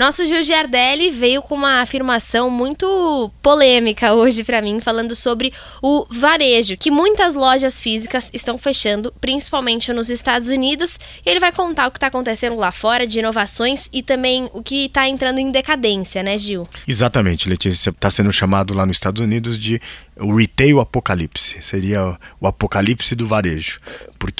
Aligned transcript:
Nosso 0.00 0.24
Gil 0.24 0.42
Giardelli 0.42 1.10
veio 1.10 1.42
com 1.42 1.54
uma 1.54 1.82
afirmação 1.82 2.48
muito 2.48 3.30
polêmica 3.42 4.14
hoje 4.14 4.42
para 4.42 4.62
mim, 4.62 4.80
falando 4.80 5.14
sobre 5.14 5.52
o 5.82 6.06
varejo, 6.08 6.74
que 6.78 6.90
muitas 6.90 7.34
lojas 7.34 7.78
físicas 7.78 8.30
estão 8.32 8.56
fechando, 8.56 9.12
principalmente 9.20 9.92
nos 9.92 10.08
Estados 10.08 10.48
Unidos. 10.48 10.98
E 11.22 11.28
ele 11.28 11.38
vai 11.38 11.52
contar 11.52 11.86
o 11.86 11.90
que 11.90 11.98
está 11.98 12.06
acontecendo 12.06 12.56
lá 12.56 12.72
fora 12.72 13.06
de 13.06 13.18
inovações 13.18 13.90
e 13.92 14.02
também 14.02 14.48
o 14.54 14.62
que 14.62 14.86
está 14.86 15.06
entrando 15.06 15.38
em 15.38 15.50
decadência, 15.50 16.22
né, 16.22 16.38
Gil? 16.38 16.66
Exatamente, 16.88 17.46
Letícia. 17.46 17.90
Está 17.90 18.10
sendo 18.10 18.32
chamado 18.32 18.72
lá 18.72 18.86
nos 18.86 18.96
Estados 18.96 19.20
Unidos 19.20 19.58
de 19.58 19.82
o 20.16 20.34
retail 20.34 20.80
apocalipse. 20.80 21.62
Seria 21.62 22.18
o 22.40 22.46
apocalipse 22.46 23.14
do 23.14 23.26
varejo. 23.26 23.78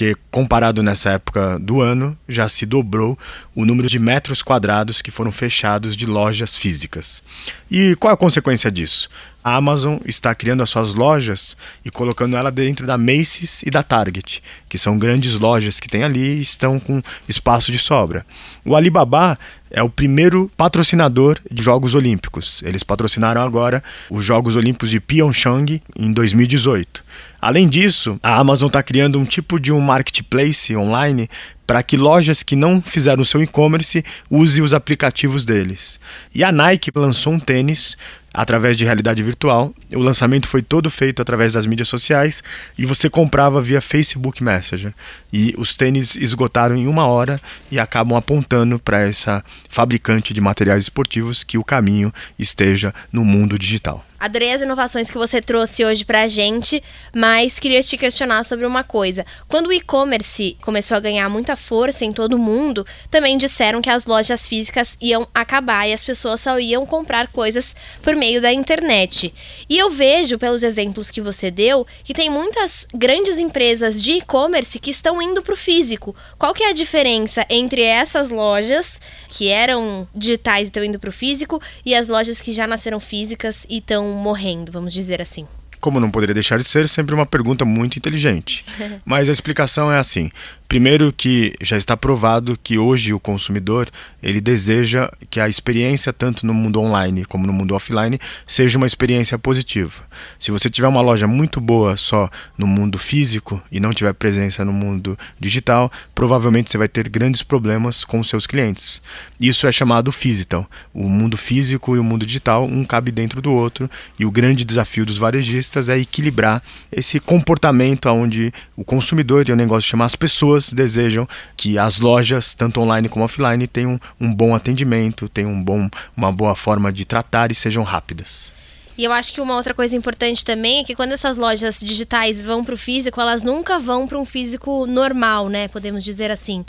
Porque 0.00 0.16
comparado 0.30 0.82
nessa 0.82 1.10
época 1.10 1.58
do 1.58 1.82
ano, 1.82 2.18
já 2.26 2.48
se 2.48 2.64
dobrou 2.64 3.18
o 3.54 3.66
número 3.66 3.86
de 3.86 3.98
metros 3.98 4.42
quadrados 4.42 5.02
que 5.02 5.10
foram 5.10 5.30
fechados 5.30 5.94
de 5.94 6.06
lojas 6.06 6.56
físicas. 6.56 7.22
E 7.70 7.94
qual 7.96 8.14
a 8.14 8.16
consequência 8.16 8.70
disso? 8.70 9.10
A 9.42 9.56
Amazon 9.56 9.98
está 10.04 10.34
criando 10.34 10.62
as 10.62 10.68
suas 10.68 10.94
lojas 10.94 11.56
e 11.84 11.90
colocando 11.90 12.36
ela 12.36 12.50
dentro 12.50 12.86
da 12.86 12.98
Macy's 12.98 13.62
e 13.62 13.70
da 13.70 13.82
Target, 13.82 14.42
que 14.68 14.76
são 14.76 14.98
grandes 14.98 15.34
lojas 15.34 15.80
que 15.80 15.88
tem 15.88 16.04
ali 16.04 16.38
e 16.38 16.40
estão 16.42 16.78
com 16.78 17.02
espaço 17.28 17.72
de 17.72 17.78
sobra. 17.78 18.26
O 18.64 18.76
Alibaba 18.76 19.38
é 19.70 19.82
o 19.82 19.88
primeiro 19.88 20.50
patrocinador 20.56 21.38
de 21.50 21.62
Jogos 21.62 21.94
Olímpicos. 21.94 22.62
Eles 22.64 22.82
patrocinaram 22.82 23.40
agora 23.40 23.82
os 24.10 24.24
Jogos 24.24 24.56
Olímpicos 24.56 24.90
de 24.90 25.00
Pyeongchang 25.00 25.80
em 25.96 26.12
2018. 26.12 27.02
Além 27.40 27.68
disso, 27.68 28.18
a 28.22 28.36
Amazon 28.36 28.66
está 28.66 28.82
criando 28.82 29.18
um 29.18 29.24
tipo 29.24 29.58
de 29.58 29.72
um 29.72 29.80
marketplace 29.80 30.76
online 30.76 31.30
para 31.70 31.84
que 31.84 31.96
lojas 31.96 32.42
que 32.42 32.56
não 32.56 32.82
fizeram 32.82 33.24
seu 33.24 33.40
e-commerce 33.40 34.04
usem 34.28 34.64
os 34.64 34.74
aplicativos 34.74 35.44
deles. 35.44 36.00
E 36.34 36.42
a 36.42 36.50
Nike 36.50 36.90
lançou 36.92 37.32
um 37.32 37.38
tênis 37.38 37.96
através 38.34 38.76
de 38.76 38.84
realidade 38.84 39.22
virtual. 39.22 39.72
O 39.94 40.00
lançamento 40.00 40.48
foi 40.48 40.62
todo 40.62 40.90
feito 40.90 41.22
através 41.22 41.52
das 41.52 41.66
mídias 41.66 41.86
sociais 41.86 42.42
e 42.76 42.84
você 42.84 43.08
comprava 43.08 43.62
via 43.62 43.80
Facebook 43.80 44.42
Messenger. 44.42 44.92
E 45.32 45.54
os 45.56 45.76
tênis 45.76 46.16
esgotaram 46.16 46.74
em 46.74 46.88
uma 46.88 47.06
hora 47.06 47.40
e 47.70 47.78
acabam 47.78 48.18
apontando 48.18 48.76
para 48.76 49.06
essa 49.06 49.40
fabricante 49.68 50.34
de 50.34 50.40
materiais 50.40 50.82
esportivos 50.82 51.44
que 51.44 51.56
o 51.56 51.62
caminho 51.62 52.12
esteja 52.36 52.92
no 53.12 53.24
mundo 53.24 53.56
digital. 53.56 54.04
Adorei 54.20 54.52
as 54.52 54.60
inovações 54.60 55.08
que 55.08 55.16
você 55.16 55.40
trouxe 55.40 55.82
hoje 55.82 56.04
pra 56.04 56.28
gente, 56.28 56.82
mas 57.16 57.58
queria 57.58 57.82
te 57.82 57.96
questionar 57.96 58.44
sobre 58.44 58.66
uma 58.66 58.84
coisa. 58.84 59.24
Quando 59.48 59.68
o 59.68 59.72
e-commerce 59.72 60.58
começou 60.60 60.94
a 60.94 61.00
ganhar 61.00 61.26
muita 61.30 61.56
força 61.56 62.04
em 62.04 62.12
todo 62.12 62.34
o 62.34 62.38
mundo, 62.38 62.86
também 63.10 63.38
disseram 63.38 63.80
que 63.80 63.88
as 63.88 64.04
lojas 64.04 64.46
físicas 64.46 64.94
iam 65.00 65.26
acabar 65.34 65.88
e 65.88 65.94
as 65.94 66.04
pessoas 66.04 66.42
só 66.42 66.60
iam 66.60 66.84
comprar 66.84 67.28
coisas 67.28 67.74
por 68.02 68.14
meio 68.14 68.42
da 68.42 68.52
internet. 68.52 69.32
E 69.66 69.78
eu 69.78 69.88
vejo, 69.88 70.38
pelos 70.38 70.62
exemplos 70.62 71.10
que 71.10 71.22
você 71.22 71.50
deu, 71.50 71.86
que 72.04 72.12
tem 72.12 72.28
muitas 72.28 72.86
grandes 72.94 73.38
empresas 73.38 74.02
de 74.02 74.12
e-commerce 74.12 74.78
que 74.78 74.90
estão 74.90 75.22
indo 75.22 75.40
para 75.40 75.54
o 75.54 75.56
físico. 75.56 76.14
Qual 76.38 76.52
que 76.52 76.64
é 76.64 76.68
a 76.68 76.74
diferença 76.74 77.46
entre 77.48 77.80
essas 77.80 78.28
lojas 78.28 79.00
que 79.30 79.48
eram 79.48 80.06
digitais 80.14 80.60
e 80.60 80.64
estão 80.64 80.84
indo 80.84 80.98
para 80.98 81.08
o 81.08 81.12
físico 81.12 81.58
e 81.86 81.94
as 81.94 82.06
lojas 82.06 82.38
que 82.38 82.52
já 82.52 82.66
nasceram 82.66 83.00
físicas 83.00 83.66
e 83.66 83.78
estão 83.78 84.09
morrendo, 84.14 84.72
vamos 84.72 84.92
dizer 84.92 85.20
assim? 85.20 85.46
Como 85.80 85.98
não 85.98 86.10
poderia 86.10 86.34
deixar 86.34 86.58
de 86.58 86.64
ser, 86.64 86.88
sempre 86.88 87.14
uma 87.14 87.26
pergunta 87.26 87.64
muito 87.64 87.96
inteligente. 87.96 88.64
Mas 89.04 89.28
a 89.28 89.32
explicação 89.32 89.90
é 89.90 89.98
assim: 89.98 90.30
Primeiro 90.70 91.12
que 91.12 91.52
já 91.60 91.76
está 91.76 91.96
provado 91.96 92.56
que 92.62 92.78
hoje 92.78 93.12
o 93.12 93.18
consumidor 93.18 93.88
ele 94.22 94.40
deseja 94.40 95.10
que 95.28 95.40
a 95.40 95.48
experiência 95.48 96.12
tanto 96.12 96.46
no 96.46 96.54
mundo 96.54 96.80
online 96.80 97.24
como 97.24 97.44
no 97.44 97.52
mundo 97.52 97.74
offline 97.74 98.20
seja 98.46 98.78
uma 98.78 98.86
experiência 98.86 99.36
positiva. 99.36 100.04
Se 100.38 100.52
você 100.52 100.70
tiver 100.70 100.86
uma 100.86 101.00
loja 101.00 101.26
muito 101.26 101.60
boa 101.60 101.96
só 101.96 102.30
no 102.56 102.68
mundo 102.68 102.98
físico 102.98 103.60
e 103.72 103.80
não 103.80 103.92
tiver 103.92 104.12
presença 104.12 104.64
no 104.64 104.72
mundo 104.72 105.18
digital, 105.40 105.90
provavelmente 106.14 106.70
você 106.70 106.78
vai 106.78 106.86
ter 106.86 107.08
grandes 107.08 107.42
problemas 107.42 108.04
com 108.04 108.20
os 108.20 108.28
seus 108.28 108.46
clientes. 108.46 109.02
Isso 109.40 109.66
é 109.66 109.72
chamado 109.72 110.12
physical. 110.12 110.70
O 110.94 111.08
mundo 111.08 111.36
físico 111.36 111.96
e 111.96 111.98
o 111.98 112.04
mundo 112.04 112.24
digital 112.24 112.64
um 112.64 112.84
cabe 112.84 113.10
dentro 113.10 113.42
do 113.42 113.50
outro 113.50 113.90
e 114.16 114.24
o 114.24 114.30
grande 114.30 114.64
desafio 114.64 115.04
dos 115.04 115.18
varejistas 115.18 115.69
é 115.76 115.98
equilibrar 115.98 116.62
esse 116.90 117.20
comportamento 117.20 118.06
onde 118.08 118.52
o 118.76 118.84
consumidor 118.84 119.48
e 119.48 119.52
o 119.52 119.56
negócio 119.56 119.88
chamar 119.88 120.06
as 120.06 120.16
pessoas 120.16 120.30
pessoas 120.30 120.72
desejam 120.72 121.28
que 121.56 121.78
as 121.78 122.00
lojas, 122.00 122.54
tanto 122.54 122.80
online 122.80 123.08
como 123.08 123.24
offline, 123.24 123.66
tenham 123.66 124.00
um 124.20 124.32
bom 124.32 124.54
atendimento, 124.54 125.28
tenham 125.28 125.50
um 125.50 125.62
bom, 125.62 125.88
uma 126.16 126.32
boa 126.32 126.54
forma 126.54 126.92
de 126.92 127.04
tratar 127.04 127.50
e 127.50 127.54
sejam 127.54 127.82
rápidas. 127.82 128.52
E 128.96 129.04
eu 129.04 129.12
acho 129.12 129.32
que 129.32 129.40
uma 129.40 129.56
outra 129.56 129.72
coisa 129.72 129.96
importante 129.96 130.44
também 130.44 130.80
é 130.80 130.84
que 130.84 130.94
quando 130.94 131.12
essas 131.12 131.36
lojas 131.36 131.80
digitais 131.80 132.44
vão 132.44 132.64
para 132.64 132.74
o 132.74 132.78
físico, 132.78 133.20
elas 133.20 133.42
nunca 133.42 133.78
vão 133.78 134.06
para 134.06 134.18
um 134.18 134.24
físico 134.24 134.86
normal, 134.86 135.48
né? 135.48 135.68
Podemos 135.68 136.04
dizer 136.04 136.30
assim. 136.30 136.64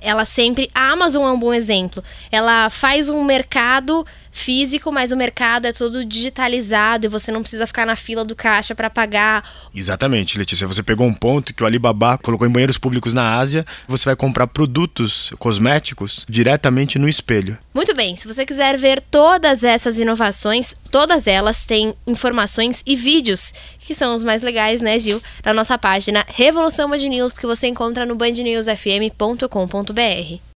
Ela 0.00 0.24
sempre. 0.24 0.68
A 0.74 0.90
Amazon 0.90 1.24
é 1.24 1.30
um 1.30 1.38
bom 1.38 1.52
exemplo. 1.52 2.02
Ela 2.32 2.70
faz 2.70 3.08
um 3.08 3.22
mercado 3.22 4.04
físico, 4.32 4.92
mas 4.92 5.12
o 5.12 5.16
mercado 5.16 5.66
é 5.66 5.72
todo 5.72 6.04
digitalizado 6.04 7.06
e 7.06 7.08
você 7.08 7.32
não 7.32 7.40
precisa 7.40 7.66
ficar 7.66 7.86
na 7.86 7.96
fila 7.96 8.24
do 8.24 8.34
caixa 8.34 8.74
para 8.74 8.90
pagar. 8.90 9.44
Exatamente, 9.74 10.38
Letícia. 10.38 10.66
Você 10.66 10.82
pegou 10.82 11.06
um 11.06 11.14
ponto 11.14 11.54
que 11.54 11.62
o 11.62 11.66
Alibaba 11.66 12.18
colocou 12.18 12.46
em 12.46 12.50
banheiros 12.50 12.78
públicos 12.78 13.14
na 13.14 13.36
Ásia. 13.36 13.64
Você 13.88 14.04
vai 14.04 14.16
comprar 14.16 14.46
produtos 14.46 15.32
cosméticos 15.38 16.24
diretamente 16.28 16.98
no 16.98 17.08
espelho. 17.08 17.58
Muito 17.74 17.94
bem. 17.94 18.16
Se 18.16 18.26
você 18.26 18.46
quiser 18.46 18.76
ver 18.76 19.02
todas 19.10 19.64
essas 19.64 19.98
inovações, 19.98 20.74
todas 20.90 21.26
elas 21.26 21.66
têm 21.66 21.94
informações 22.06 22.82
e 22.86 22.96
vídeos 22.96 23.52
que 23.80 23.94
são 23.94 24.14
os 24.14 24.22
mais 24.22 24.42
legais, 24.42 24.80
né, 24.80 24.98
Gil? 24.98 25.22
Na 25.44 25.52
nossa 25.52 25.76
página 25.76 26.24
Revolução 26.28 26.88
Band 26.88 26.98
News 26.98 27.38
que 27.38 27.46
você 27.46 27.66
encontra 27.66 28.06
no 28.06 28.14
bandnewsfm.com.br. 28.14 30.40